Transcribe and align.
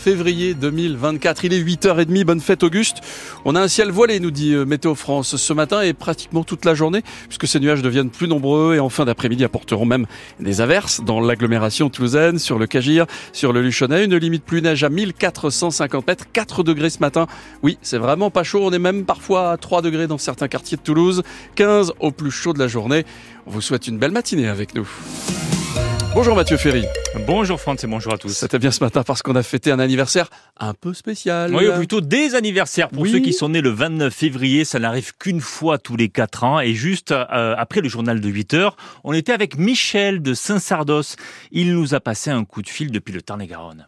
février 0.00 0.54
2024. 0.54 1.44
Il 1.44 1.52
est 1.52 1.62
8h30, 1.62 2.24
bonne 2.24 2.40
fête 2.40 2.62
Auguste. 2.62 2.96
On 3.44 3.54
a 3.54 3.60
un 3.60 3.68
ciel 3.68 3.90
voilé, 3.90 4.18
nous 4.18 4.30
dit 4.30 4.54
euh, 4.54 4.64
Météo 4.64 4.94
France 4.94 5.36
ce 5.36 5.52
matin 5.52 5.82
et 5.82 5.92
pratiquement 5.92 6.42
toute 6.42 6.64
la 6.64 6.74
journée, 6.74 7.02
puisque 7.28 7.46
ces 7.46 7.60
nuages 7.60 7.82
deviennent 7.82 8.08
plus 8.08 8.26
nombreux 8.26 8.74
et 8.74 8.80
en 8.80 8.88
fin 8.88 9.04
d'après-midi 9.04 9.44
apporteront 9.44 9.84
même 9.84 10.06
des 10.40 10.62
averses 10.62 11.02
dans 11.04 11.20
l'agglomération 11.20 11.90
toulousaine, 11.90 12.38
sur 12.38 12.58
le 12.58 12.66
Cagir, 12.66 13.04
sur 13.34 13.52
le 13.52 13.60
Luchonnet. 13.60 14.06
Une 14.06 14.16
limite 14.16 14.44
plus 14.44 14.62
neige 14.62 14.84
à 14.84 14.88
1450 14.88 16.06
mètres, 16.06 16.24
4 16.32 16.62
degrés 16.62 16.88
ce 16.88 17.00
matin. 17.00 17.26
Oui, 17.62 17.76
c'est 17.82 17.98
vraiment 17.98 18.30
pas 18.30 18.42
chaud. 18.42 18.60
On 18.62 18.72
est 18.72 18.78
même 18.78 19.04
parfois 19.04 19.52
à 19.52 19.58
3 19.58 19.82
degrés 19.82 20.06
dans 20.06 20.18
certains 20.18 20.48
quartiers 20.48 20.78
de 20.78 20.82
Toulouse, 20.82 21.22
15 21.56 21.92
au 22.00 22.10
plus 22.10 22.30
chaud 22.30 22.54
de 22.54 22.58
la 22.58 22.68
journée. 22.68 23.04
On 23.46 23.50
vous 23.50 23.60
souhaite 23.60 23.86
une 23.86 23.98
belle 23.98 24.12
matinée 24.12 24.48
avec 24.48 24.74
nous. 24.74 24.88
Bonjour 26.12 26.34
Mathieu 26.34 26.56
Ferry. 26.56 26.84
Bonjour 27.26 27.60
Franck 27.60 27.82
et 27.84 27.86
bonjour 27.86 28.12
à 28.12 28.18
tous. 28.18 28.30
C'était 28.30 28.58
bien 28.58 28.72
ce 28.72 28.82
matin 28.82 29.02
parce 29.04 29.22
qu'on 29.22 29.36
a 29.36 29.42
fêté 29.42 29.70
un 29.70 29.78
anniversaire 29.78 30.28
un 30.58 30.74
peu 30.74 30.92
spécial. 30.92 31.54
Oui, 31.54 31.68
ou 31.68 31.72
plutôt 31.76 32.00
des 32.00 32.34
anniversaires. 32.34 32.88
Pour 32.88 33.02
Oui. 33.02 33.12
ceux 33.12 33.20
qui 33.20 33.32
sont 33.32 33.50
nés 33.50 33.60
le 33.60 33.70
29 33.70 34.12
février, 34.12 34.64
ça 34.64 34.78
n'arrive 34.80 35.12
qu'une 35.18 35.40
fois 35.40 35.78
tous 35.78 35.96
les 35.96 36.08
4 36.08 36.44
ans. 36.44 36.60
Et 36.60 36.74
juste 36.74 37.12
euh, 37.12 37.54
après 37.56 37.80
le 37.80 37.88
journal 37.88 38.20
de 38.20 38.28
8 38.28 38.54
heures, 38.54 38.76
on 39.04 39.12
était 39.12 39.32
avec 39.32 39.56
Michel 39.56 40.20
de 40.20 40.34
Saint-Sardos. 40.34 41.14
Il 41.52 41.74
nous 41.74 41.94
a 41.94 42.00
passé 42.00 42.30
un 42.30 42.44
coup 42.44 42.62
de 42.62 42.68
fil 42.68 42.90
depuis 42.90 43.12
le 43.12 43.22
Tarn-et-Garonne. 43.22 43.86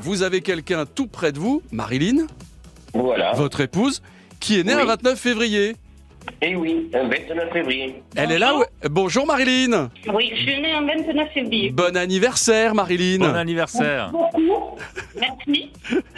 Vous 0.00 0.22
avez 0.22 0.42
quelqu'un 0.42 0.86
tout 0.86 1.08
près 1.08 1.32
de 1.32 1.38
vous, 1.40 1.60
Marilyn, 1.72 2.26
Voilà. 2.94 3.32
votre 3.32 3.60
épouse, 3.60 4.00
qui 4.38 4.60
est 4.60 4.62
née 4.62 4.76
Oui. 4.76 4.82
un 4.82 4.86
29 4.86 5.18
février. 5.18 5.74
Et 6.40 6.54
oui, 6.54 6.90
un 6.94 7.08
29 7.08 7.52
février. 7.52 8.02
Elle 8.16 8.32
est 8.32 8.38
là 8.38 8.56
où... 8.56 8.62
Bonjour 8.88 9.26
Marilyn 9.26 9.90
Oui, 10.12 10.30
je 10.34 10.42
suis 10.42 10.60
née 10.60 10.74
en 10.74 10.86
29 10.86 11.28
février. 11.32 11.70
Bon 11.70 11.96
anniversaire 11.96 12.74
Marilyn 12.74 13.18
Bon 13.18 13.34
anniversaire. 13.34 14.10
Beaucoup. 14.12 14.76
Merci. 15.18 15.70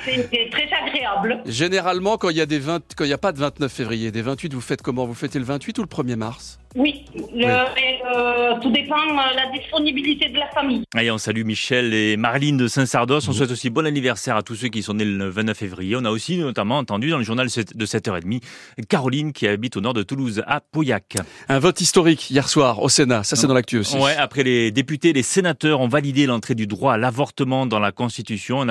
C'était 0.05 0.49
très 0.51 0.69
agréable. 0.73 1.43
Généralement, 1.47 2.17
quand 2.17 2.31
il 2.31 2.37
y 2.37 2.41
a 2.41 2.47
des 2.47 2.59
20... 2.59 2.83
quand 2.97 3.05
il 3.05 3.09
n'y 3.09 3.13
a 3.13 3.19
pas 3.19 3.33
de 3.33 3.39
29 3.39 3.71
février, 3.73 4.11
des 4.11 4.23
28, 4.23 4.55
vous 4.55 4.61
faites 4.61 4.83
comment? 4.83 5.07
Vous 5.07 5.15
fêtez 5.15 5.39
le 5.39 5.45
28 5.45 5.79
ou 5.79 5.83
le 5.83 5.89
1er 5.89 6.17
mars? 6.17 6.59
Oui, 6.77 7.05
le- 7.35 7.43
et, 7.47 7.99
euh, 8.17 8.55
tout 8.63 8.71
dépend 8.71 8.95
de 9.05 9.37
la 9.37 9.51
disponibilité 9.59 10.29
de 10.29 10.39
la 10.39 10.47
famille. 10.51 10.85
Allez, 10.95 11.11
on 11.11 11.19
salue 11.19 11.43
Michel 11.43 11.93
et 11.93 12.17
Marlene 12.17 12.57
de 12.57 12.69
Saint-Sardos. 12.69 13.29
On 13.29 13.33
souhaite 13.33 13.51
aussi 13.51 13.71
bon 13.71 13.85
anniversaire 13.87 14.37
à 14.37 14.43
tous 14.45 14.55
ceux 14.55 14.69
qui 14.69 14.81
sont 14.85 14.95
nés 14.95 15.05
le 15.05 15.29
29 15.29 15.57
février. 15.59 15.97
On 15.97 16.05
a 16.05 16.11
aussi 16.11 16.37
notamment 16.39 16.79
entendu 16.79 17.11
dans 17.11 17.19
le 17.19 17.25
journal 17.25 17.49
de 17.49 17.87
7h30 17.87 18.41
Caroline 18.89 19.33
qui 19.33 19.49
habite 19.49 19.77
au 19.77 19.81
nord 19.81 19.95
de 19.95 20.05
Toulouse, 20.05 20.45
à 20.47 20.61
Pauillac. 20.61 21.17
Un 21.49 21.59
vote 21.59 21.81
historique 21.81 22.31
hier 22.31 22.49
soir 22.49 22.81
au 22.81 22.89
Sénat, 22.89 23.25
ça 23.25 23.35
c'est 23.35 23.49
dans 23.49 23.55
l'actu 23.55 23.79
aussi. 23.79 23.97
Ouais, 23.97 24.15
après 24.17 24.45
les 24.45 24.71
députés, 24.71 25.13
les 25.13 25.25
sénateurs 25.25 25.81
ont 25.81 25.89
validé 25.89 26.27
l'entrée 26.27 26.55
du 26.55 26.69
droit 26.69 26.95
à 26.95 26.99
l'avortement 26.99 27.67
dans 27.67 27.81
la 27.81 27.91
Constitution, 27.91 28.61
un 28.61 28.69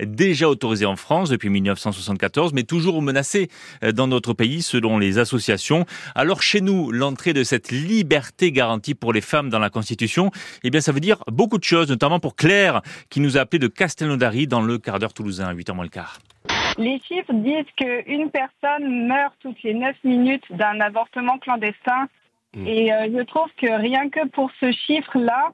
déjà 0.00 0.48
autorisé 0.48 0.86
en 0.86 0.96
France 0.96 1.30
depuis 1.30 1.50
1974, 1.50 2.52
mais 2.52 2.62
toujours 2.62 3.02
menacé 3.02 3.48
euh, 3.82 3.92
dans 3.92 4.06
notre 4.06 4.32
pays 4.32 4.62
selon 4.62 4.98
les 4.98 5.18
associations. 5.18 5.86
Alors 6.14 6.42
chez 6.42 6.60
nous, 6.60 6.90
l'entrée 6.92 7.32
de 7.32 7.42
cette 7.42 7.70
liberté 7.70 8.52
garantie 8.52 8.94
pour 8.94 9.12
les 9.12 9.20
femmes 9.20 9.50
dans 9.50 9.58
la 9.58 9.70
Constitution, 9.70 10.30
eh 10.62 10.70
bien 10.70 10.80
ça 10.80 10.92
veut 10.92 11.00
dire 11.00 11.22
beaucoup 11.26 11.58
de 11.58 11.64
choses, 11.64 11.88
notamment 11.88 12.20
pour 12.20 12.36
Claire 12.36 12.82
qui 13.10 13.20
nous 13.20 13.36
a 13.36 13.40
appelé 13.40 13.58
de 13.58 13.68
Castelnaudary 13.68 14.46
dans 14.46 14.60
le 14.60 14.78
quart 14.78 14.98
d'heure 14.98 15.14
toulousain 15.14 15.46
à 15.46 15.54
8h 15.54 15.74
moins 15.74 15.84
le 15.84 15.90
quart. 15.90 16.18
Les 16.78 17.00
chiffres 17.06 17.32
disent 17.32 17.70
qu'une 17.76 18.30
personne 18.30 19.06
meurt 19.06 19.34
toutes 19.40 19.62
les 19.62 19.74
9 19.74 19.96
minutes 20.04 20.44
d'un 20.50 20.80
avortement 20.80 21.38
clandestin. 21.38 22.08
Mm. 22.54 22.66
Et 22.66 22.92
euh, 22.92 23.08
je 23.16 23.22
trouve 23.22 23.48
que 23.60 23.80
rien 23.80 24.08
que 24.10 24.26
pour 24.28 24.50
ce 24.60 24.72
chiffre-là, 24.72 25.52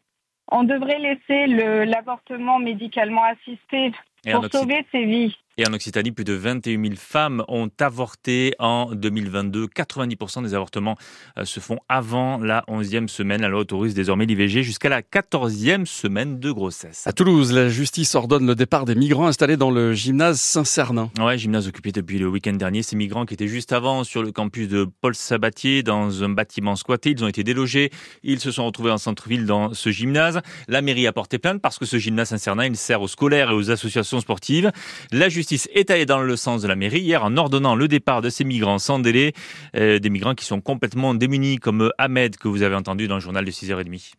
on 0.50 0.64
devrait 0.64 0.98
laisser 0.98 1.46
le- 1.46 1.84
l'avortement 1.84 2.58
médicalement 2.58 3.24
assisté 3.24 3.92
pour 4.34 4.42
sauver 4.58 4.84
ces 4.92 5.04
vies. 5.04 5.36
Et 5.58 5.66
en 5.66 5.72
Occitanie, 5.72 6.12
plus 6.12 6.24
de 6.24 6.32
21 6.32 6.80
000 6.80 6.94
femmes 6.96 7.44
ont 7.48 7.68
avorté 7.80 8.54
en 8.60 8.94
2022. 8.94 9.66
90% 9.66 10.44
des 10.44 10.54
avortements 10.54 10.96
euh, 11.38 11.44
se 11.44 11.58
font 11.58 11.78
avant 11.88 12.38
la 12.38 12.64
11e 12.68 13.08
semaine. 13.08 13.42
La 13.42 13.48
loi 13.48 13.60
autorise 13.60 13.92
désormais 13.92 14.26
l'IVG 14.26 14.62
jusqu'à 14.62 14.88
la 14.88 15.02
14e 15.02 15.86
semaine 15.86 16.38
de 16.38 16.52
grossesse. 16.52 17.02
À 17.06 17.12
Toulouse, 17.12 17.52
la 17.52 17.68
justice 17.68 18.14
ordonne 18.14 18.46
le 18.46 18.54
départ 18.54 18.84
des 18.84 18.94
migrants 18.94 19.26
installés 19.26 19.56
dans 19.56 19.72
le 19.72 19.92
gymnase 19.92 20.40
Saint-Cernin. 20.40 21.10
Ouais, 21.18 21.36
gymnase 21.36 21.66
occupé 21.66 21.90
depuis 21.90 22.18
le 22.18 22.28
week-end 22.28 22.52
dernier. 22.52 22.82
Ces 22.84 22.94
migrants 22.94 23.26
qui 23.26 23.34
étaient 23.34 23.48
juste 23.48 23.72
avant 23.72 24.04
sur 24.04 24.22
le 24.22 24.30
campus 24.30 24.68
de 24.68 24.88
Paul 25.00 25.16
Sabatier 25.16 25.82
dans 25.82 26.22
un 26.22 26.28
bâtiment 26.28 26.76
squatté, 26.76 27.10
ils 27.10 27.24
ont 27.24 27.28
été 27.28 27.42
délogés. 27.42 27.90
Ils 28.22 28.40
se 28.40 28.52
sont 28.52 28.64
retrouvés 28.64 28.92
en 28.92 28.98
centre-ville 28.98 29.46
dans 29.46 29.74
ce 29.74 29.90
gymnase. 29.90 30.40
La 30.68 30.80
mairie 30.80 31.08
a 31.08 31.12
porté 31.12 31.38
plainte 31.38 31.60
parce 31.60 31.78
que 31.78 31.86
ce 31.86 31.98
gymnase 31.98 32.28
Saint-Cernin, 32.28 32.66
il 32.66 32.76
sert 32.76 33.02
aux 33.02 33.08
scolaires 33.08 33.50
et 33.50 33.54
aux 33.54 33.72
associations 33.72 34.20
sportives. 34.20 34.70
La 35.10 35.28
justice 35.28 35.39
est 35.74 35.90
allée 35.90 36.06
dans 36.06 36.20
le 36.20 36.36
sens 36.36 36.62
de 36.62 36.68
la 36.68 36.76
mairie 36.76 37.00
hier 37.00 37.24
en 37.24 37.36
ordonnant 37.36 37.74
le 37.74 37.88
départ 37.88 38.22
de 38.22 38.30
ces 38.30 38.44
migrants 38.44 38.78
sans 38.78 38.98
délai. 38.98 39.32
Euh, 39.76 39.98
des 39.98 40.10
migrants 40.10 40.34
qui 40.34 40.44
sont 40.44 40.60
complètement 40.60 41.14
démunis 41.14 41.56
comme 41.58 41.90
Ahmed 41.98 42.36
que 42.36 42.48
vous 42.48 42.62
avez 42.62 42.76
entendu 42.76 43.08
dans 43.08 43.16
le 43.16 43.20
journal 43.20 43.44
de 43.44 43.50
6h30. 43.50 44.12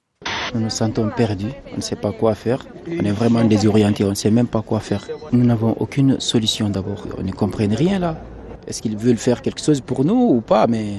Nous 0.53 0.61
nous 0.61 0.69
sentons 0.69 1.09
perdus, 1.09 1.51
on 1.73 1.77
ne 1.77 1.81
sait 1.81 1.95
pas 1.95 2.11
quoi 2.11 2.35
faire. 2.35 2.65
On 2.87 3.03
est 3.03 3.11
vraiment 3.11 3.43
désorientés, 3.43 4.03
on 4.03 4.09
ne 4.09 4.15
sait 4.15 4.31
même 4.31 4.47
pas 4.47 4.61
quoi 4.61 4.79
faire. 4.79 5.07
Nous 5.31 5.45
n'avons 5.45 5.71
aucune 5.79 6.19
solution 6.19 6.69
d'abord. 6.69 7.07
On 7.17 7.23
ne 7.23 7.31
comprend 7.31 7.67
rien 7.67 7.99
là. 7.99 8.21
Est-ce 8.71 8.81
qu'ils 8.81 8.95
veulent 8.95 9.17
faire 9.17 9.41
quelque 9.41 9.59
chose 9.61 9.81
pour 9.81 10.05
nous 10.05 10.15
ou 10.15 10.39
pas? 10.39 10.65
Mais 10.65 10.93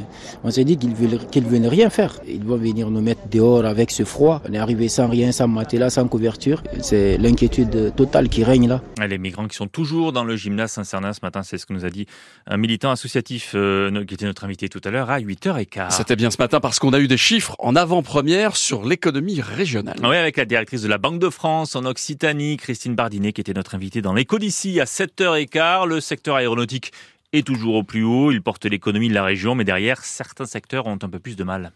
on 0.44 0.50
s'est 0.50 0.64
dit 0.64 0.76
qu'ils 0.76 0.94
veulent, 0.94 1.18
qu'ils 1.30 1.46
veulent 1.46 1.66
rien 1.66 1.88
faire. 1.88 2.20
Ils 2.28 2.44
vont 2.44 2.58
venir 2.58 2.90
nous 2.90 3.00
mettre 3.00 3.22
dehors 3.30 3.64
avec 3.64 3.90
ce 3.90 4.04
froid. 4.04 4.42
On 4.46 4.52
est 4.52 4.58
arrivé 4.58 4.88
sans 4.88 5.08
rien, 5.08 5.32
sans 5.32 5.48
matelas, 5.48 5.88
sans 5.88 6.06
couverture. 6.06 6.62
C'est 6.82 7.16
l'inquiétude 7.16 7.94
totale 7.96 8.28
qui 8.28 8.44
règne 8.44 8.68
là. 8.68 8.82
Les 9.08 9.16
migrants 9.16 9.48
qui 9.48 9.56
sont 9.56 9.68
toujours 9.68 10.12
dans 10.12 10.22
le 10.22 10.36
gymnase 10.36 10.72
Saint-Cernin 10.72 11.14
ce 11.14 11.20
matin, 11.22 11.42
c'est 11.42 11.56
ce 11.56 11.64
que 11.64 11.72
nous 11.72 11.86
a 11.86 11.88
dit 11.88 12.04
un 12.46 12.58
militant 12.58 12.90
associatif 12.90 13.52
euh, 13.54 14.04
qui 14.04 14.12
était 14.12 14.26
notre 14.26 14.44
invité 14.44 14.68
tout 14.68 14.82
à 14.84 14.90
l'heure 14.90 15.08
à 15.08 15.18
8h15. 15.18 15.92
C'était 15.92 16.16
bien 16.16 16.30
ce 16.30 16.36
matin 16.38 16.60
parce 16.60 16.78
qu'on 16.78 16.92
a 16.92 17.00
eu 17.00 17.08
des 17.08 17.16
chiffres 17.16 17.56
en 17.58 17.74
avant-première 17.74 18.54
sur 18.54 18.84
l'économie 18.84 19.40
régionale. 19.40 19.96
Oui, 20.02 20.16
avec 20.16 20.36
la 20.36 20.44
directrice 20.44 20.82
de 20.82 20.88
la 20.88 20.98
Banque 20.98 21.20
de 21.20 21.30
France 21.30 21.74
en 21.74 21.86
Occitanie, 21.86 22.58
Christine 22.58 22.94
Bardinet, 22.94 23.32
qui 23.32 23.40
était 23.40 23.54
notre 23.54 23.74
invitée 23.74 24.02
dans 24.02 24.12
l'écho 24.12 24.38
d'ici 24.38 24.78
à 24.78 24.84
7h15. 24.84 25.86
Le 25.86 26.00
secteur 26.02 26.36
aéronautique 26.36 26.92
est 27.32 27.46
toujours 27.46 27.74
au 27.74 27.84
plus 27.84 28.04
haut. 28.04 28.30
Il 28.30 28.42
porte 28.42 28.64
l'économie 28.64 29.08
de 29.08 29.14
la 29.14 29.24
région, 29.24 29.54
mais 29.54 29.64
derrière, 29.64 30.04
certains 30.04 30.46
secteurs 30.46 30.86
ont 30.86 30.98
un 31.02 31.08
peu 31.08 31.18
plus 31.18 31.36
de 31.36 31.44
mal. 31.44 31.72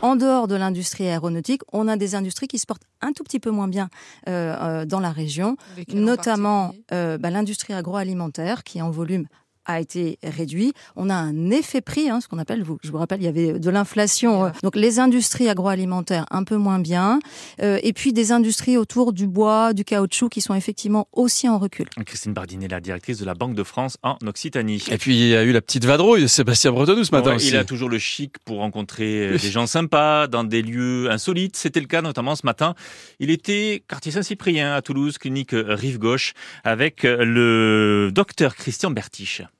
En 0.00 0.16
dehors 0.16 0.46
de 0.46 0.54
l'industrie 0.54 1.08
aéronautique, 1.08 1.62
on 1.72 1.88
a 1.88 1.96
des 1.96 2.14
industries 2.14 2.46
qui 2.46 2.58
se 2.58 2.66
portent 2.66 2.84
un 3.00 3.12
tout 3.12 3.24
petit 3.24 3.40
peu 3.40 3.50
moins 3.50 3.68
bien 3.68 3.88
euh, 4.28 4.54
euh, 4.60 4.84
dans 4.84 5.00
la 5.00 5.10
région, 5.10 5.56
notamment 5.92 6.72
euh, 6.92 7.18
bah, 7.18 7.30
l'industrie 7.30 7.74
agroalimentaire 7.74 8.62
qui 8.62 8.80
en 8.80 8.90
volume 8.90 9.26
a 9.68 9.80
été 9.80 10.18
réduit. 10.24 10.72
On 10.96 11.08
a 11.10 11.14
un 11.14 11.50
effet 11.50 11.80
prix, 11.80 12.08
hein, 12.10 12.20
ce 12.20 12.26
qu'on 12.26 12.38
appelle, 12.38 12.64
vous, 12.64 12.78
je 12.82 12.90
vous 12.90 12.98
rappelle, 12.98 13.20
il 13.20 13.24
y 13.24 13.28
avait 13.28 13.58
de 13.60 13.70
l'inflation. 13.70 14.46
euh, 14.46 14.50
donc 14.64 14.74
les 14.74 14.98
industries 14.98 15.48
agroalimentaires 15.48 16.26
un 16.30 16.42
peu 16.42 16.56
moins 16.56 16.78
bien, 16.80 17.20
euh, 17.62 17.78
et 17.82 17.92
puis 17.92 18.12
des 18.12 18.32
industries 18.32 18.76
autour 18.76 19.12
du 19.12 19.26
bois, 19.28 19.72
du 19.74 19.84
caoutchouc 19.84 20.30
qui 20.30 20.40
sont 20.40 20.54
effectivement 20.54 21.06
aussi 21.12 21.48
en 21.48 21.58
recul. 21.58 21.86
Christine 22.06 22.32
Bardinet, 22.32 22.66
la 22.68 22.80
directrice 22.80 23.18
de 23.18 23.24
la 23.24 23.34
Banque 23.34 23.54
de 23.54 23.62
France 23.62 23.98
en 24.02 24.16
Occitanie. 24.26 24.82
Et 24.90 24.98
puis 24.98 25.16
il 25.18 25.28
y 25.28 25.36
a 25.36 25.44
eu 25.44 25.52
la 25.52 25.60
petite 25.60 25.84
vadrouille 25.84 26.22
de 26.22 26.26
Sébastien 26.26 26.72
Bretonneau 26.72 27.04
ce 27.04 27.12
matin 27.12 27.30
Ouais, 27.30 27.36
aussi. 27.36 27.48
il 27.48 27.56
a 27.56 27.64
toujours 27.64 27.88
le 27.90 27.98
chic 27.98 28.36
pour 28.44 28.58
rencontrer 28.58 29.28
euh, 29.28 29.38
des 29.38 29.50
gens 29.50 29.66
sympas 29.66 30.26
dans 30.26 30.44
des 30.44 30.62
lieux 30.62 31.10
insolites. 31.10 31.56
C'était 31.56 31.80
le 31.80 31.86
cas 31.86 32.00
notamment 32.00 32.34
ce 32.36 32.46
matin. 32.46 32.74
Il 33.20 33.30
était 33.30 33.82
quartier 33.86 34.12
Saint-Cyprien 34.12 34.74
à 34.74 34.80
Toulouse, 34.82 35.18
clinique 35.18 35.52
euh, 35.52 35.74
Rive 35.74 35.98
Gauche, 35.98 36.32
avec 36.64 37.02
le 37.04 38.10
docteur 38.12 38.54
Christian 38.56 38.90
Bertiche. 38.90 39.42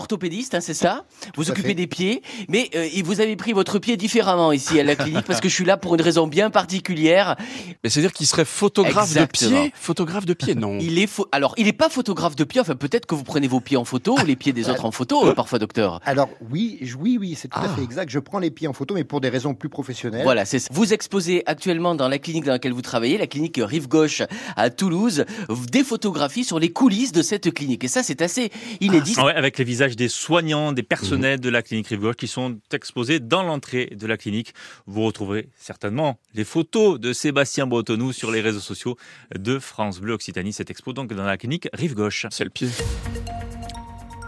orthopédiste, 0.00 0.54
hein, 0.54 0.60
c'est 0.60 0.74
ça? 0.74 1.04
Vous 1.36 1.50
occupez 1.50 1.68
fait. 1.68 1.74
des 1.74 1.86
pieds, 1.86 2.22
mais 2.48 2.68
euh, 2.74 2.88
et 2.92 3.02
vous 3.02 3.20
avez 3.20 3.36
pris 3.36 3.52
votre 3.52 3.78
pied 3.78 3.96
différemment 3.96 4.50
ici 4.52 4.80
à 4.80 4.84
la 4.84 4.96
clinique 5.02 5.24
parce 5.26 5.40
que 5.40 5.48
je 5.48 5.54
suis 5.54 5.64
là 5.64 5.76
pour 5.76 5.94
une 5.94 6.00
raison 6.02 6.26
bien 6.26 6.50
particulière. 6.50 7.36
Mais 7.84 7.90
c'est-à-dire 7.90 8.12
qu'il 8.12 8.26
serait 8.26 8.44
photographe 8.44 9.08
Exactement. 9.10 9.50
de 9.50 9.56
pied 9.68 9.72
Photographe 9.74 10.26
de 10.26 10.34
pied, 10.34 10.54
non? 10.54 10.78
Il 10.80 10.98
est 10.98 11.08
alors 11.32 11.54
il 11.56 11.66
n'est 11.66 11.72
pas 11.72 11.88
photographe 11.88 12.36
de 12.36 12.44
pied. 12.44 12.60
Enfin 12.60 12.76
peut-être 12.76 13.06
que 13.06 13.14
vous 13.14 13.24
prenez 13.24 13.46
vos 13.48 13.60
pieds 13.60 13.76
en 13.76 13.84
photo 13.84 14.16
ou 14.20 14.24
les 14.24 14.36
pieds 14.36 14.52
des 14.52 14.68
autres 14.68 14.84
en 14.84 14.90
photo 14.90 15.26
euh, 15.26 15.34
parfois, 15.34 15.58
docteur. 15.58 16.00
Alors 16.04 16.28
oui, 16.50 16.78
oui, 16.98 17.18
oui, 17.20 17.36
c'est 17.38 17.48
tout 17.48 17.58
Ah. 17.60 17.66
à 17.66 17.68
fait 17.76 17.82
exact. 17.82 18.10
Je 18.10 18.18
prends 18.18 18.38
les 18.38 18.50
pieds 18.50 18.68
en 18.68 18.72
photo, 18.72 18.94
mais 18.94 19.04
pour 19.04 19.20
des 19.20 19.28
raisons 19.28 19.54
plus 19.54 19.68
professionnelles. 19.68 20.22
Voilà, 20.24 20.44
c'est 20.44 20.58
ça. 20.58 20.68
Vous 20.72 20.92
exposez 20.92 21.42
actuellement 21.46 21.94
dans 21.94 22.08
la 22.08 22.18
clinique 22.18 22.44
dans 22.44 22.52
laquelle 22.52 22.72
vous 22.72 22.82
travaillez, 22.82 23.18
la 23.18 23.26
clinique 23.26 23.60
Rive 23.62 23.88
Gauche 23.88 24.22
à 24.56 24.70
Toulouse, 24.70 25.24
des 25.70 25.84
photographies 25.84 26.44
sur 26.44 26.58
les 26.58 26.70
coulisses 26.72 27.12
de 27.12 27.22
cette 27.22 27.52
clinique. 27.52 27.84
Et 27.84 27.88
ça, 27.88 28.02
c'est 28.02 28.22
assez 28.22 28.50
inédit. 28.80 29.14
Ouais, 29.20 29.34
avec 29.34 29.58
les 29.58 29.64
visages 29.64 29.89
des 29.96 30.08
soignants, 30.08 30.72
des 30.72 30.82
personnels 30.82 31.40
de 31.40 31.48
la 31.48 31.62
clinique 31.62 31.88
Rive 31.88 32.00
Gauche 32.00 32.16
qui 32.16 32.28
sont 32.28 32.58
exposés 32.72 33.20
dans 33.20 33.42
l'entrée 33.42 33.86
de 33.96 34.06
la 34.06 34.16
clinique. 34.16 34.54
Vous 34.86 35.02
retrouverez 35.02 35.48
certainement 35.58 36.18
les 36.34 36.44
photos 36.44 36.98
de 37.00 37.12
Sébastien 37.12 37.66
Bretonnou 37.66 38.12
sur 38.12 38.30
les 38.30 38.40
réseaux 38.40 38.60
sociaux 38.60 38.96
de 39.38 39.58
France 39.58 40.00
Bleu 40.00 40.14
Occitanie. 40.14 40.52
Cette 40.52 40.70
expo 40.70 40.92
donc 40.92 41.12
dans 41.12 41.24
la 41.24 41.36
clinique 41.36 41.68
Rive 41.72 41.94
Gauche. 41.94 42.26
C'est 42.30 42.44
le 42.44 42.50
pied. 42.50 42.68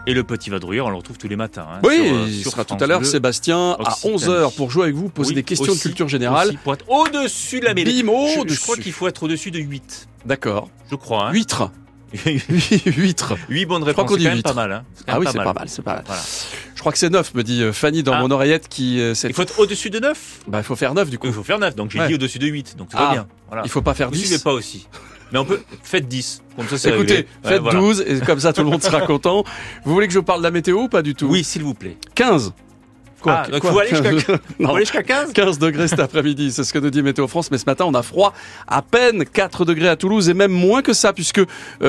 Et 0.08 0.14
le 0.14 0.24
petit 0.24 0.50
vadrouilleur, 0.50 0.86
on 0.86 0.90
le 0.90 0.96
retrouve 0.96 1.16
tous 1.16 1.28
les 1.28 1.36
matins. 1.36 1.64
hein, 1.74 1.80
Oui, 1.84 1.94
sur, 1.94 2.14
euh, 2.16 2.24
il 2.26 2.40
sur 2.42 2.50
sera 2.50 2.64
tout 2.64 2.74
à 2.80 2.86
l'heure. 2.88 3.06
Sébastien, 3.06 3.76
à 3.78 3.82
Occitanie. 3.82 4.14
11h 4.16 4.54
pour 4.56 4.68
jouer 4.68 4.82
avec 4.84 4.96
vous, 4.96 5.08
poser 5.08 5.28
Oui, 5.28 5.34
des 5.36 5.42
questions 5.44 5.70
aussi- 5.72 5.78
de 5.78 5.82
culture 5.82 6.08
générale. 6.08 6.48
aussi 6.48 6.56
pour 6.56 6.74
être 6.74 6.90
au-dessus 6.90 7.60
de 7.60 7.66
la 7.66 7.74
mêlée. 7.74 8.02
Bim, 8.02 8.08
Je- 8.48 8.60
crois 8.60 8.76
qu'il 8.76 8.90
faut 8.92 9.06
être 9.06 9.22
au-dessus 9.22 9.52
de 9.52 9.60
8. 9.60 10.08
D'accord. 10.26 10.70
Je 10.90 10.96
crois. 10.96 11.28
Hein. 11.28 11.32
Huître. 12.12 12.86
Huîtres. 12.86 13.34
8 13.48 13.66
bonnes 13.66 13.84
Je 13.86 13.92
crois 13.92 14.04
réponses, 14.04 14.06
qu'on 14.06 14.14
c'est 14.14 14.18
dit 14.18 14.24
quand 14.26 14.30
même 14.34 14.42
pas 14.42 14.54
mal. 14.54 14.72
Hein. 14.72 14.84
Ah 15.06 15.18
oui, 15.18 15.26
c'est 15.30 15.38
pas 15.38 15.52
mal, 15.52 15.64
c'est 15.68 15.82
pas 15.82 15.94
mal. 15.94 16.04
Voilà. 16.06 16.22
Je 16.74 16.80
crois 16.80 16.92
que 16.92 16.98
c'est 16.98 17.10
9, 17.10 17.34
me 17.34 17.42
dit 17.42 17.62
euh, 17.62 17.72
Fanny 17.72 18.02
dans 18.02 18.12
Ah. 18.14 18.20
mon 18.20 18.30
oreillette 18.30 18.68
qui. 18.68 19.00
euh, 19.00 19.14
Il 19.24 19.32
faut 19.34 19.42
être 19.42 19.58
au-dessus 19.58 19.90
de 19.90 19.98
9 19.98 20.40
Bah, 20.48 20.58
il 20.58 20.64
faut 20.64 20.76
faire 20.76 20.94
9 20.94 21.10
du 21.10 21.18
coup. 21.18 21.26
Il 21.28 21.32
faut 21.32 21.42
faire 21.44 21.58
9, 21.58 21.74
donc 21.76 21.90
j'ai 21.90 22.00
Ouais. 22.00 22.08
dit 22.08 22.14
au-dessus 22.14 22.38
de 22.38 22.46
8, 22.46 22.76
donc 22.76 22.88
ça 22.92 22.98
Ah. 23.00 23.04
va 23.06 23.12
bien. 23.12 23.26
Voilà. 23.48 23.62
Il 23.64 23.70
faut 23.70 23.82
pas 23.82 23.94
faire 23.94 24.08
Vous 24.08 24.14
10. 24.14 24.26
suivez 24.26 24.38
pas 24.42 24.52
aussi. 24.52 24.88
Mais 25.32 25.38
on 25.38 25.44
peut, 25.46 25.62
faites 25.82 26.06
10. 26.08 26.42
Comme 26.56 26.68
ça, 26.68 26.76
c'est 26.76 26.90
Écoutez, 26.90 27.14
réglé. 27.14 27.28
Ouais, 27.44 27.50
faites 27.52 27.62
voilà. 27.62 27.80
12 27.80 28.04
et 28.06 28.20
comme 28.20 28.38
ça 28.40 28.52
tout 28.52 28.62
le 28.62 28.68
monde 28.68 28.82
sera 28.82 29.00
content. 29.06 29.44
Vous 29.84 29.94
voulez 29.94 30.06
que 30.06 30.12
je 30.12 30.18
vous 30.18 30.24
parle 30.24 30.40
de 30.40 30.44
la 30.44 30.50
météo 30.50 30.82
ou 30.82 30.88
pas 30.88 31.00
du 31.00 31.14
tout? 31.14 31.26
Oui, 31.26 31.42
s'il 31.44 31.62
vous 31.62 31.72
plaît. 31.74 31.96
15. 32.14 32.52
Ah, 33.30 33.44
donc 33.50 33.64
faut 33.66 33.78
aller 33.78 33.90
jusqu'à- 33.90 34.10
15 34.10 34.24
On 34.58 34.62
Non. 34.62 34.68
va 34.70 34.74
aller 34.76 34.84
jusqu'à 34.84 35.02
15 35.02 35.32
15 35.32 35.58
degrés 35.58 35.88
cet 35.88 36.00
après-midi, 36.00 36.50
c'est 36.52 36.64
ce 36.64 36.72
que 36.72 36.78
nous 36.78 36.90
dit 36.90 37.02
Météo 37.02 37.26
France. 37.28 37.50
Mais 37.50 37.58
ce 37.58 37.64
matin, 37.66 37.84
on 37.86 37.94
a 37.94 38.02
froid 38.02 38.32
à 38.66 38.82
peine 38.82 39.24
4 39.24 39.64
degrés 39.64 39.88
à 39.88 39.96
Toulouse 39.96 40.28
et 40.28 40.34
même 40.34 40.52
moins 40.52 40.82
que 40.82 40.92
ça, 40.92 41.12
puisque 41.12 41.38
euh, 41.38 41.44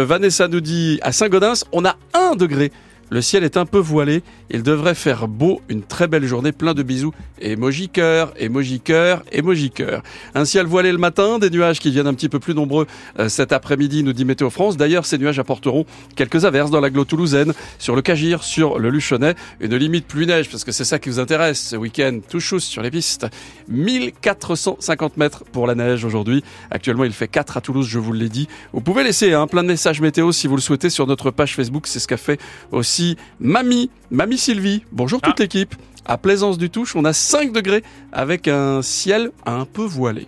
Vanessa 0.06 0.48
nous 0.48 0.62
dit 0.62 1.00
à 1.02 1.12
Saint-Gaudens, 1.12 1.64
on 1.72 1.86
a 1.86 1.96
1 2.14 2.36
degré. 2.36 2.72
Le 3.14 3.22
ciel 3.22 3.44
est 3.44 3.58
un 3.58 3.68
peu 3.68 3.78
voilé. 3.78 4.24
Il 4.50 4.64
devrait 4.64 4.96
faire 4.96 5.28
beau, 5.28 5.62
une 5.70 5.84
très 5.84 6.08
belle 6.08 6.26
journée, 6.26 6.52
plein 6.52 6.74
de 6.74 6.82
bisous. 6.82 7.14
Emoji 7.40 7.88
cœur, 7.88 8.34
emoji 8.40 8.80
cœur, 8.80 9.22
emoji 9.32 9.70
cœur. 9.70 10.02
Un 10.34 10.46
ciel 10.46 10.66
voilé 10.66 10.92
le 10.92 10.98
matin, 10.98 11.38
des 11.38 11.52
nuages 11.52 11.80
qui 11.80 11.92
viennent 11.92 12.08
un 12.08 12.16
petit 12.16 12.28
peu 12.28 12.40
plus 12.40 12.56
nombreux 12.56 12.88
euh, 13.20 13.30
cet 13.30 13.52
après-midi, 13.52 14.02
nous 14.02 14.14
dit 14.14 14.26
Météo 14.26 14.50
France. 14.50 14.78
D'ailleurs, 14.78 15.06
ces 15.06 15.20
nuages 15.20 15.38
apporteront 15.38 15.86
quelques 16.16 16.44
averses 16.44 16.72
dans 16.72 16.80
l'agglo 16.80 17.06
toulousaine, 17.06 17.54
sur 17.78 17.96
le 17.96 18.02
Cagir, 18.02 18.44
sur 18.44 18.80
le 18.80 18.90
Luchonnet. 18.90 19.36
Une 19.60 19.76
limite 19.76 20.08
pluie-neige, 20.08 20.50
parce 20.50 20.64
que 20.64 20.72
c'est 20.72 20.84
ça 20.84 20.98
qui 20.98 21.10
vous 21.10 21.20
intéresse 21.20 21.68
ce 21.70 21.76
week-end. 21.76 22.20
Tout 22.28 22.40
chousse 22.40 22.66
sur 22.66 22.82
les 22.82 22.90
pistes. 22.90 23.28
1450 23.68 25.18
mètres 25.18 25.44
pour 25.52 25.68
la 25.68 25.76
neige 25.76 26.04
aujourd'hui. 26.04 26.44
Actuellement, 26.72 27.04
il 27.04 27.14
fait 27.14 27.28
4 27.28 27.58
à 27.58 27.62
Toulouse, 27.62 27.88
je 27.88 28.00
vous 28.00 28.12
l'ai 28.12 28.30
dit. 28.30 28.48
Vous 28.72 28.82
pouvez 28.82 29.04
laisser 29.04 29.34
hein, 29.34 29.46
plein 29.46 29.62
de 29.62 29.68
messages 29.68 30.02
météo 30.02 30.32
si 30.32 30.48
vous 30.48 30.56
le 30.56 30.62
souhaitez 30.62 30.90
sur 30.90 31.06
notre 31.06 31.30
page 31.30 31.56
Facebook. 31.56 31.86
C'est 31.86 32.00
ce 32.00 32.08
qu'a 32.08 32.18
fait 32.18 32.42
aussi 32.72 33.03
Mamie, 33.40 33.90
Mamie 34.12 34.38
Sylvie. 34.38 34.84
Bonjour 34.92 35.22
toute 35.22 35.40
l'équipe. 35.40 35.76
À 36.06 36.18
Plaisance 36.18 36.58
du 36.58 36.70
Touche, 36.70 36.96
on 36.96 37.06
a 37.06 37.14
5 37.14 37.54
degrés 37.54 37.84
avec 38.12 38.48
un 38.48 38.82
ciel 38.82 39.32
un 39.46 39.66
peu 39.66 39.84
voilé. 39.84 40.28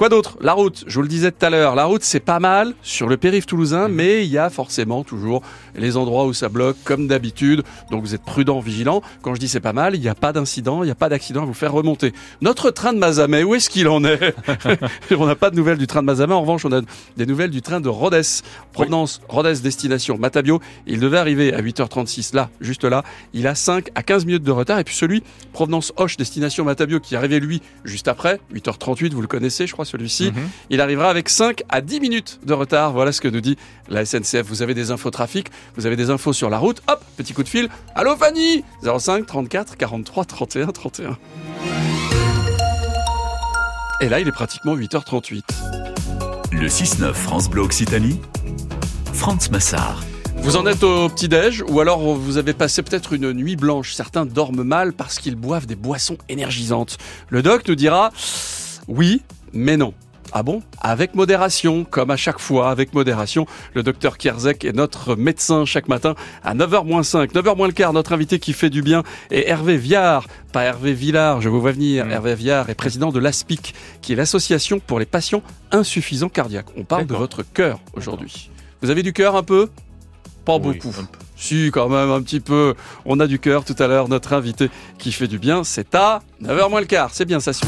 Quoi 0.00 0.08
d'autre? 0.08 0.38
La 0.40 0.54
route, 0.54 0.84
je 0.86 0.94
vous 0.94 1.02
le 1.02 1.08
disais 1.08 1.30
tout 1.30 1.44
à 1.44 1.50
l'heure, 1.50 1.74
la 1.74 1.84
route 1.84 2.02
c'est 2.02 2.20
pas 2.20 2.40
mal 2.40 2.72
sur 2.80 3.06
le 3.06 3.18
périph' 3.18 3.44
toulousain, 3.44 3.88
mais 3.88 4.24
il 4.24 4.32
y 4.32 4.38
a 4.38 4.48
forcément 4.48 5.04
toujours 5.04 5.42
les 5.74 5.98
endroits 5.98 6.24
où 6.24 6.32
ça 6.32 6.48
bloque 6.48 6.78
comme 6.84 7.06
d'habitude, 7.06 7.62
donc 7.90 8.00
vous 8.00 8.14
êtes 8.14 8.22
prudent, 8.22 8.60
vigilant. 8.60 9.02
Quand 9.20 9.34
je 9.34 9.40
dis 9.40 9.46
c'est 9.46 9.60
pas 9.60 9.74
mal, 9.74 9.94
il 9.94 10.00
n'y 10.00 10.08
a 10.08 10.14
pas 10.14 10.32
d'incident, 10.32 10.82
il 10.82 10.86
n'y 10.86 10.90
a 10.90 10.94
pas 10.94 11.10
d'accident 11.10 11.42
à 11.42 11.44
vous 11.44 11.52
faire 11.52 11.74
remonter. 11.74 12.14
Notre 12.40 12.70
train 12.70 12.94
de 12.94 12.98
Mazamet, 12.98 13.42
où 13.42 13.54
est-ce 13.54 13.68
qu'il 13.68 13.88
en 13.88 14.02
est? 14.02 14.34
On 15.18 15.26
n'a 15.26 15.34
pas 15.34 15.50
de 15.50 15.56
nouvelles 15.56 15.76
du 15.76 15.86
train 15.86 16.00
de 16.00 16.06
Mazamet, 16.06 16.32
en 16.32 16.40
revanche 16.40 16.64
on 16.64 16.72
a 16.72 16.80
des 17.18 17.26
nouvelles 17.26 17.50
du 17.50 17.60
train 17.60 17.82
de 17.82 17.90
Rhodes, 17.90 18.24
provenance 18.72 19.20
Rhodes 19.28 19.60
destination 19.60 20.16
Matabio. 20.16 20.60
Il 20.86 21.00
devait 21.00 21.18
arriver 21.18 21.52
à 21.52 21.60
8h36 21.60 22.34
là, 22.34 22.48
juste 22.62 22.84
là, 22.84 23.02
il 23.34 23.46
a 23.46 23.54
5 23.54 23.90
à 23.94 24.02
15 24.02 24.24
minutes 24.24 24.44
de 24.44 24.50
retard, 24.50 24.78
et 24.78 24.84
puis 24.84 24.94
celui 24.94 25.22
provenance 25.52 25.92
Hoche 25.98 26.16
destination 26.16 26.64
Matabio 26.64 27.00
qui 27.00 27.16
arrivé 27.16 27.38
lui 27.38 27.60
juste 27.84 28.08
après, 28.08 28.40
8h38, 28.54 29.12
vous 29.12 29.20
le 29.20 29.26
connaissez 29.26 29.66
je 29.66 29.72
crois 29.72 29.84
celui-ci, 29.90 30.32
Mhm. 30.34 30.48
il 30.70 30.80
arrivera 30.80 31.10
avec 31.10 31.28
5 31.28 31.62
à 31.68 31.80
10 31.80 32.00
minutes 32.00 32.40
de 32.44 32.52
retard. 32.54 32.92
Voilà 32.92 33.12
ce 33.12 33.20
que 33.20 33.28
nous 33.28 33.40
dit 33.40 33.56
la 33.88 34.04
SNCF. 34.04 34.46
Vous 34.46 34.62
avez 34.62 34.74
des 34.74 34.90
infos 34.90 35.10
trafic, 35.10 35.48
vous 35.76 35.86
avez 35.86 35.96
des 35.96 36.10
infos 36.10 36.32
sur 36.32 36.48
la 36.50 36.58
route. 36.58 36.80
Hop, 36.88 37.02
petit 37.16 37.32
coup 37.32 37.42
de 37.42 37.48
fil. 37.48 37.68
Allô 37.94 38.16
Fanny 38.16 38.64
05 38.82 39.26
34 39.26 39.76
43 39.76 40.24
31 40.24 40.66
31. 40.68 41.18
Et 44.00 44.08
là, 44.08 44.18
il 44.20 44.26
est 44.28 44.32
pratiquement 44.32 44.74
8h38. 44.76 45.42
Le 46.52 46.68
6-9 46.68 47.12
France 47.12 47.48
Bleu 47.50 47.62
Occitanie, 47.62 48.18
Franz 49.12 49.50
Massard. 49.50 50.02
Vous 50.38 50.56
en 50.56 50.66
êtes 50.66 50.82
au 50.82 51.08
petit-déj 51.10 51.62
ou 51.68 51.80
alors 51.80 52.00
vous 52.14 52.38
avez 52.38 52.54
passé 52.54 52.82
peut-être 52.82 53.12
une 53.12 53.32
nuit 53.34 53.56
blanche. 53.56 53.92
Certains 53.92 54.24
dorment 54.24 54.62
mal 54.64 54.94
parce 54.94 55.18
qu'ils 55.18 55.36
boivent 55.36 55.66
des 55.66 55.76
boissons 55.76 56.16
énergisantes. 56.30 56.96
Le 57.28 57.42
doc 57.42 57.68
nous 57.68 57.74
dira 57.74 58.10
oui, 58.88 59.20
mais 59.52 59.76
non. 59.76 59.94
Ah 60.32 60.42
bon? 60.44 60.62
Avec 60.80 61.14
modération, 61.16 61.84
comme 61.84 62.10
à 62.10 62.16
chaque 62.16 62.38
fois, 62.38 62.70
avec 62.70 62.94
modération. 62.94 63.46
Le 63.74 63.82
docteur 63.82 64.16
Kierzek 64.16 64.64
est 64.64 64.72
notre 64.72 65.16
médecin 65.16 65.64
chaque 65.64 65.88
matin 65.88 66.14
à 66.44 66.54
9h-5, 66.54 67.32
9h 67.32 67.66
le 67.66 67.72
quart. 67.72 67.92
Notre 67.92 68.12
invité 68.12 68.38
qui 68.38 68.52
fait 68.52 68.70
du 68.70 68.80
bien 68.82 69.02
est 69.32 69.48
Hervé 69.48 69.76
Viard, 69.76 70.26
pas 70.52 70.62
Hervé 70.62 70.92
Villard, 70.92 71.40
je 71.40 71.48
vous 71.48 71.60
vois 71.60 71.72
venir. 71.72 72.08
Hervé 72.08 72.36
Viard 72.36 72.70
est 72.70 72.74
président 72.74 73.10
de 73.10 73.18
l'ASPIC, 73.18 73.74
qui 74.02 74.12
est 74.12 74.16
l'association 74.16 74.78
pour 74.78 75.00
les 75.00 75.06
patients 75.06 75.42
insuffisants 75.72 76.28
cardiaques. 76.28 76.66
On 76.76 76.84
parle 76.84 77.06
de 77.06 77.14
votre 77.14 77.42
cœur 77.42 77.80
aujourd'hui. 77.94 78.50
Vous 78.82 78.90
avez 78.90 79.02
du 79.02 79.12
cœur 79.12 79.34
un 79.34 79.42
peu? 79.42 79.68
Pas 80.44 80.56
Oui, 80.56 80.60
beaucoup. 80.78 80.94
un 80.96 81.04
peu. 81.04 81.18
Si, 81.36 81.70
quand 81.72 81.88
même, 81.88 82.10
un 82.10 82.22
petit 82.22 82.40
peu. 82.40 82.74
On 83.04 83.18
a 83.18 83.26
du 83.26 83.38
cœur 83.38 83.64
tout 83.64 83.76
à 83.78 83.86
l'heure. 83.86 84.08
Notre 84.08 84.32
invité 84.34 84.70
qui 84.98 85.10
fait 85.10 85.26
du 85.28 85.38
bien, 85.38 85.64
c'est 85.64 85.94
à 85.94 86.20
9h 86.42 86.80
le 86.80 86.86
quart. 86.86 87.10
C'est 87.12 87.24
bien, 87.24 87.40
ça 87.40 87.52
suit. 87.52 87.66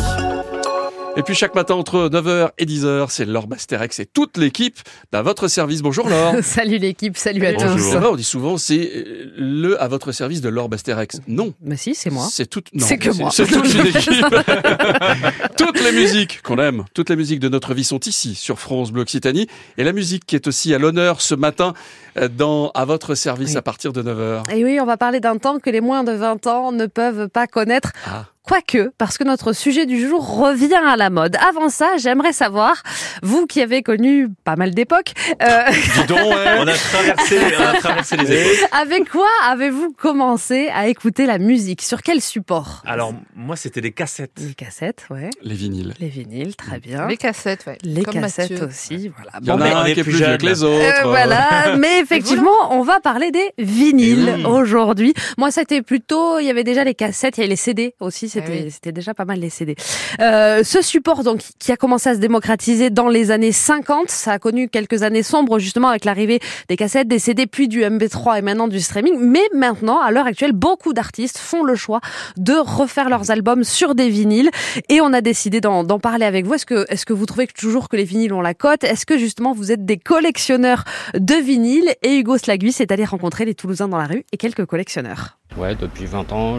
Et 1.15 1.23
puis 1.23 1.35
chaque 1.35 1.55
matin 1.55 1.75
entre 1.75 2.09
9h 2.09 2.51
et 2.57 2.65
10h, 2.65 3.07
c'est 3.11 3.27
Laure 3.27 3.47
Basterex 3.47 4.01
et 4.01 4.07
toute 4.07 4.39
l'équipe 4.39 4.79
à 5.13 5.21
votre 5.21 5.47
service. 5.47 5.83
Bonjour 5.83 6.09
Laure. 6.09 6.37
salut 6.43 6.79
l'équipe, 6.79 7.19
salut 7.19 7.45
à 7.47 7.53
Bonjour. 7.53 7.77
tous. 7.77 7.83
C'est 7.91 7.99
vrai, 7.99 8.09
on 8.09 8.17
dit 8.17 8.25
souvent 8.25 8.57
c'est 8.57 8.91
euh, 8.97 9.31
le 9.37 9.81
à 9.83 9.89
votre 9.89 10.13
service 10.13 10.41
de 10.41 10.49
Laure 10.49 10.71
Basterex. 10.71 11.21
Non. 11.29 11.53
Bah 11.61 11.77
si, 11.77 11.95
c'est 11.95 12.09
moi. 12.09 12.27
C'est 12.31 12.47
toute, 12.47 12.69
non, 12.73 12.87
C'est 12.87 12.97
que 12.97 13.11
moi. 13.11 13.29
C'est 13.31 13.47
toute 13.47 13.75
une 13.75 13.87
équipe. 13.87 14.25
toutes 15.59 15.83
les 15.83 15.93
musiques 15.93 16.41
qu'on 16.43 16.57
aime, 16.59 16.85
toutes 16.95 17.11
les 17.11 17.17
musiques 17.17 17.41
de 17.41 17.51
notre 17.51 17.75
vie 17.75 17.85
sont 17.85 18.01
ici 18.01 18.35
sur 18.35 18.59
France 18.59 18.91
Bleu 18.91 19.03
Occitanie. 19.03 19.49
Et 19.77 19.85
la 19.85 19.93
musique 19.93 20.25
qui 20.25 20.35
est 20.35 20.47
aussi 20.47 20.73
à 20.73 20.79
l'honneur 20.79 21.21
ce 21.21 21.35
matin 21.35 21.75
euh, 22.17 22.29
dans 22.29 22.71
à 22.71 22.87
votre 22.87 23.15
service 23.15 23.51
Oui. 23.51 23.57
à 23.59 23.63
partir 23.63 23.93
de 23.93 24.03
9h. 24.03 24.51
Et 24.57 24.65
oui, 24.65 24.79
on 24.81 24.87
va 24.87 24.97
parler 24.97 25.21
d'un 25.21 25.37
temps 25.37 25.59
que 25.59 25.69
les 25.69 25.83
moins 25.83 26.05
de 26.05 26.13
20 26.13 26.47
ans 26.47 26.73
ne 26.73 26.87
peuvent 26.87 27.29
pas 27.29 27.47
connaître. 27.47 27.93
Ah. 28.07 28.25
Quoique, 28.45 28.91
parce 28.99 29.19
que 29.19 29.25
notre 29.25 29.53
sujet 29.53 29.87
du 29.87 30.05
jour 30.07 30.37
revient 30.39 30.75
à 30.75 30.97
la 30.97 31.11
mode. 31.11 31.37
Avant 31.37 31.69
ça, 31.69 31.97
j'aimerais 31.97 32.33
savoir, 32.33 32.83
vous 33.23 33.47
qui 33.47 33.61
avez 33.63 33.83
connu 33.83 34.29
pas 34.45 34.57
mal 34.57 34.75
d'époques, 34.75 35.13
euh, 35.41 35.63
Dis 35.71 36.07
donc, 36.09 36.19
ouais. 36.19 36.57
On 36.59 36.67
a 36.67 36.73
traversé, 36.75 37.39
on 37.57 37.63
a 37.63 37.73
traversé 37.75 38.17
les 38.17 38.33
époques. 38.33 38.69
avec 38.73 39.09
quoi 39.11 39.29
avez-vous 39.47 39.93
commencé 39.93 40.69
à 40.75 40.89
écouter 40.89 41.25
la 41.27 41.39
musique? 41.39 41.83
Sur 41.83 42.03
quel 42.03 42.21
support? 42.21 42.83
Alors, 42.85 43.15
moi, 43.37 43.55
c'était 43.55 43.81
des 43.81 43.93
cassettes. 43.93 44.33
Les 44.41 44.55
cassettes, 44.55 45.07
ouais. 45.11 45.31
Les 45.43 45.55
vinyles. 45.55 45.95
Les 46.01 46.09
vinyles, 46.09 46.57
très 46.57 46.81
bien. 46.81 47.07
Les 47.07 47.17
cassettes, 47.17 47.65
ouais. 47.69 47.79
Les 47.85 48.03
Comme 48.03 48.15
cassettes 48.15 48.51
Mathieu. 48.51 48.67
aussi, 48.67 49.13
voilà. 49.17 49.31
Il 49.41 49.47
y 49.47 49.51
en 49.53 49.61
a 49.61 49.83
un 49.83 49.93
qui 49.93 50.01
est 50.01 50.03
plus 50.03 50.13
jeune. 50.17 50.37
que 50.39 50.47
les 50.47 50.65
autres. 50.65 50.83
Euh, 50.83 51.05
voilà, 51.09 51.77
mais 51.79 52.01
effectivement, 52.01 52.51
on 52.73 52.83
va 52.83 52.99
parler 52.99 53.31
des 53.31 53.53
vinyles 53.59 54.35
oui. 54.39 54.45
aujourd'hui. 54.47 55.15
Moi, 55.39 55.53
c'était 55.53 55.83
plutôt, 55.83 56.41
il 56.41 56.47
y 56.47 56.51
avait 56.51 56.65
déjà 56.65 56.83
les 56.83 56.95
cassettes, 56.95 57.39
il 57.39 57.43
y 57.43 57.45
avait 57.45 57.51
les 57.51 57.57
CD 57.57 57.95
aussi, 58.01 58.32
c'était 58.41 58.65
Ah 58.65 58.87
oui. 58.87 58.93
déjà 58.93 59.15
pas 59.15 59.25
mal 59.25 59.39
les 59.41 59.51
CD. 59.51 59.75
Euh, 60.21 60.63
ce 60.65 60.83
support 60.83 61.23
donc 61.25 61.41
qui 61.59 61.73
a 61.73 61.77
commencé 61.77 62.09
à 62.11 62.15
se 62.15 62.19
démocratiser 62.21 62.91
dans 62.91 63.09
les 63.09 63.31
années 63.31 63.53
50, 63.53 64.09
ça 64.11 64.33
a 64.33 64.39
connu 64.39 64.69
quelques 64.69 65.03
années 65.03 65.23
sombres 65.23 65.59
justement 65.59 65.89
avec 65.89 66.05
l'arrivée 66.05 66.41
des 66.69 66.77
cassettes, 66.77 67.09
des 67.09 67.19
CD, 67.19 67.47
puis 67.47 67.69
du 67.69 67.83
MP3 67.83 68.39
et 68.39 68.43
maintenant 68.43 68.69
du 68.69 68.81
streaming. 68.81 69.17
Mais 69.21 69.43
maintenant, 69.55 70.01
à 70.01 70.11
l'heure 70.11 70.27
actuelle, 70.27 70.53
beaucoup 70.53 70.93
d'artistes 70.93 71.39
font 71.39 71.63
le 71.65 71.75
choix 71.75 72.01
de 72.37 72.55
refaire 72.55 73.09
leurs 73.09 73.31
albums 73.31 73.65
sur 73.65 73.95
des 73.95 74.09
vinyles 74.09 74.51
et 74.89 75.01
on 75.01 75.13
a 75.13 75.21
décidé 75.21 75.61
d'en 75.61 75.85
parler 75.99 76.25
avec 76.27 76.47
vous. 76.47 76.55
Est-ce 76.55 76.67
que, 76.67 76.87
est-ce 76.89 77.07
que 77.07 77.13
vous 77.13 77.27
trouvez 77.27 77.47
que 77.47 77.53
toujours 77.55 77.89
que 77.89 77.97
les 77.97 78.05
vinyles 78.05 78.33
ont 78.33 78.41
la 78.41 78.55
cote? 78.55 78.85
Est-ce 78.85 79.07
que 79.07 79.19
justement 79.19 79.53
vous 79.53 79.73
êtes 79.73 79.85
des 79.85 79.97
collectionneurs 79.99 80.85
de 81.15 81.35
vinyles? 81.35 81.93
Et 82.03 82.17
Hugo 82.19 82.39
Slagui 82.39 82.75
est 82.79 82.91
allé 82.93 83.05
rencontrer 83.05 83.45
les 83.45 83.55
Toulousains 83.55 83.89
dans 83.89 83.99
la 83.99 84.07
rue 84.07 84.25
et 84.33 84.37
quelques 84.37 84.65
collectionneurs. 84.67 85.39
Ouais, 85.57 85.75
depuis 85.75 86.07
20 86.07 86.33
ans, 86.33 86.59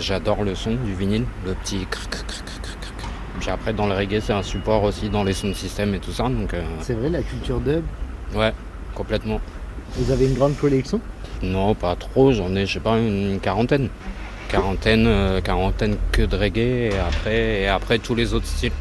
j'adore 0.00 0.42
le 0.42 0.54
son 0.54 0.74
du 0.74 0.94
vinyle, 0.94 1.24
le 1.44 1.54
petit 1.54 1.86
cric, 1.90 2.10
cric, 2.10 2.26
cric. 2.26 2.44
Puis 3.40 3.50
après, 3.50 3.72
dans 3.72 3.86
le 3.86 3.94
reggae, 3.94 4.20
c'est 4.20 4.32
un 4.32 4.42
support 4.42 4.82
aussi 4.82 5.08
dans 5.10 5.22
les 5.22 5.32
sound 5.34 5.54
systems 5.54 5.94
et 5.94 5.98
tout 5.98 6.10
ça, 6.12 6.24
donc 6.24 6.54
euh, 6.54 6.62
C'est 6.80 6.94
vrai, 6.94 7.10
la 7.10 7.22
culture 7.22 7.60
dub? 7.60 7.84
ouais, 8.34 8.52
complètement. 8.94 9.40
Vous 9.96 10.10
avez 10.10 10.26
une 10.26 10.34
grande 10.34 10.56
collection? 10.56 11.00
Non, 11.42 11.74
pas 11.74 11.94
trop, 11.96 12.32
j'en 12.32 12.54
ai, 12.56 12.66
je 12.66 12.74
sais 12.74 12.80
pas, 12.80 12.98
une 12.98 13.38
quarantaine. 13.40 13.88
Quarantaine, 14.48 15.06
euh, 15.06 15.40
quarantaine 15.40 15.96
que 16.12 16.22
de 16.22 16.36
reggae, 16.36 16.58
et 16.92 16.98
après, 16.98 17.60
et 17.62 17.68
après 17.68 17.98
tous 17.98 18.14
les 18.14 18.32
autres 18.32 18.46
styles. 18.46 18.72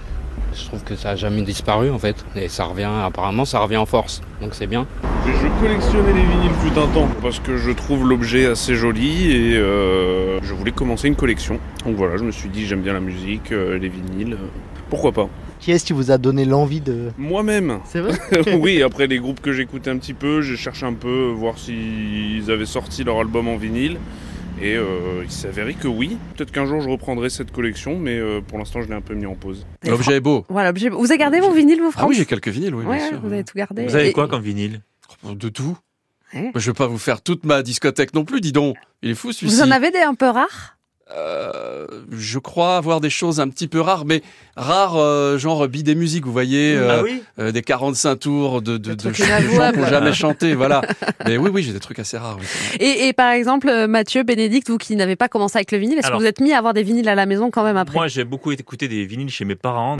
Je 0.55 0.65
trouve 0.65 0.83
que 0.83 0.95
ça 0.95 1.11
a 1.11 1.15
jamais 1.15 1.41
disparu 1.41 1.89
en 1.89 1.99
fait, 1.99 2.15
et 2.35 2.47
ça 2.47 2.65
revient, 2.65 2.89
apparemment 3.03 3.43
ça 3.43 3.59
revient 3.59 3.77
en 3.77 3.85
force, 3.85 4.21
donc 4.41 4.53
c'est 4.53 4.67
bien. 4.67 4.87
Je 5.25 5.61
collectionnais 5.61 6.13
les 6.13 6.23
vinyles 6.23 6.55
fut 6.61 6.79
un 6.79 6.87
temps 6.87 7.09
parce 7.21 7.39
que 7.39 7.57
je 7.57 7.71
trouve 7.71 8.07
l'objet 8.07 8.45
assez 8.45 8.75
joli 8.75 9.31
et 9.31 9.57
euh, 9.57 10.39
je 10.41 10.53
voulais 10.53 10.71
commencer 10.71 11.07
une 11.07 11.15
collection. 11.15 11.59
Donc 11.85 11.95
voilà, 11.95 12.15
je 12.17 12.23
me 12.23 12.31
suis 12.31 12.47
dit 12.49 12.65
j'aime 12.65 12.81
bien 12.81 12.93
la 12.93 12.99
musique, 13.01 13.51
euh, 13.51 13.77
les 13.77 13.89
vinyles, 13.89 14.37
pourquoi 14.89 15.11
pas? 15.11 15.27
Qui 15.59 15.71
est-ce 15.71 15.83
qui 15.83 15.93
vous 15.93 16.11
a 16.11 16.17
donné 16.17 16.45
l'envie 16.45 16.81
de... 16.81 17.11
Moi-même 17.17 17.79
C'est 17.85 17.99
vrai? 17.99 18.13
Oui, 18.59 18.83
après 18.83 19.07
les 19.07 19.19
groupes 19.19 19.41
que 19.41 19.51
j'écoutais 19.51 19.89
un 19.89 19.97
petit 19.97 20.13
peu, 20.13 20.41
j'ai 20.41 20.57
cherché 20.57 20.85
un 20.85 20.93
peu 20.93 21.31
voir 21.35 21.57
s'ils 21.57 22.49
avaient 22.49 22.65
sorti 22.65 23.03
leur 23.03 23.19
album 23.19 23.47
en 23.47 23.57
vinyle. 23.57 23.97
Et 24.61 24.75
euh, 24.77 25.21
il 25.23 25.31
s'est 25.31 25.47
avéré 25.49 25.73
que 25.73 25.87
oui. 25.87 26.17
Peut-être 26.35 26.51
qu'un 26.51 26.65
jour 26.65 26.79
je 26.81 26.89
reprendrai 26.89 27.29
cette 27.29 27.51
collection, 27.51 27.97
mais 27.99 28.17
euh, 28.17 28.39
pour 28.41 28.57
l'instant 28.57 28.81
je 28.81 28.87
l'ai 28.87 28.93
un 28.93 29.01
peu 29.01 29.13
mis 29.13 29.25
en 29.25 29.35
pause. 29.35 29.65
L'objet 29.85 30.15
est 30.15 30.19
beau. 30.21 30.45
Voilà, 30.49 30.69
l'objet- 30.69 30.89
vous 30.89 31.05
avez 31.11 31.17
gardé 31.17 31.39
vos 31.41 31.51
vinyles, 31.51 31.79
vous, 31.81 31.89
Ah 31.89 31.91
France 31.99 32.09
oui, 32.09 32.15
j'ai 32.15 32.25
quelques 32.25 32.47
vinyles, 32.47 32.73
oui, 32.73 32.83
bien 32.85 32.91
Ouais, 32.93 33.07
sûr. 33.09 33.19
vous 33.21 33.31
avez 33.33 33.43
tout 33.43 33.57
gardé. 33.57 33.85
Vous 33.85 33.95
avez 33.95 34.11
quoi 34.13 34.27
comme 34.27 34.41
vinyle? 34.41 34.81
De 35.23 35.49
tout. 35.49 35.77
Ouais. 36.33 36.51
Je 36.55 36.69
vais 36.71 36.73
pas 36.73 36.87
vous 36.87 36.97
faire 36.97 37.21
toute 37.21 37.45
ma 37.45 37.63
discothèque 37.63 38.13
non 38.13 38.25
plus, 38.25 38.41
dis 38.41 38.51
donc. 38.51 38.75
Il 39.01 39.11
est 39.11 39.15
fou 39.15 39.31
celui-ci. 39.31 39.55
Vous 39.55 39.61
en 39.61 39.71
avez 39.71 39.91
des 39.91 39.99
un 39.99 40.15
peu 40.15 40.27
rares? 40.29 40.77
Euh, 41.11 41.51
je 42.11 42.39
crois 42.39 42.77
avoir 42.77 43.01
des 43.01 43.09
choses 43.09 43.39
un 43.39 43.49
petit 43.49 43.67
peu 43.67 43.79
rares, 43.81 44.05
mais 44.05 44.21
rares, 44.55 44.97
euh, 44.97 45.37
genre 45.37 45.67
bi 45.67 45.83
des 45.83 45.95
musiques, 45.95 46.25
vous 46.25 46.31
voyez, 46.31 46.75
Ah 46.77 46.81
euh, 46.81 47.03
oui 47.03 47.21
euh, 47.39 47.51
des 47.51 47.61
45 47.61 48.15
tours 48.15 48.61
de, 48.61 48.77
de, 48.77 48.95
gens 48.97 49.11
qui 49.11 49.23
n'ont 49.77 49.87
jamais 49.87 50.13
chanté, 50.13 50.53
voilà. 50.53 50.81
Mais 51.25 51.37
oui, 51.37 51.49
oui, 51.53 51.63
j'ai 51.63 51.73
des 51.73 51.79
trucs 51.79 51.99
assez 51.99 52.17
rares. 52.17 52.37
oui, 52.39 52.45
et, 52.79 53.07
et 53.07 53.13
par 53.13 53.31
exemple, 53.31 53.67
euh, 53.67 53.87
Mathieu, 53.87 54.23
Bénédicte, 54.23 54.69
vous 54.69 54.77
qui 54.77 54.95
n'avez 54.95 55.15
pas 55.15 55.27
commencé 55.27 55.57
avec 55.57 55.71
le 55.71 55.77
vinyle, 55.77 55.97
est-ce 55.97 56.09
que 56.09 56.17
vous 56.17 56.25
êtes 56.25 56.39
mis 56.39 56.53
à 56.53 56.57
avoir 56.57 56.73
des 56.73 56.83
vinyles 56.83 57.09
à 57.09 57.15
la 57.15 57.25
maison 57.25 57.51
quand 57.51 57.63
même 57.63 57.77
après? 57.77 57.95
Moi, 57.95 58.07
j'ai 58.07 58.23
beaucoup 58.23 58.51
écouté 58.51 58.87
des 58.87 59.05
vinyles 59.05 59.29
chez 59.29 59.45
mes 59.45 59.55
parents. 59.55 59.93